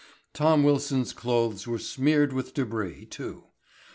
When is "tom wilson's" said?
0.33-1.13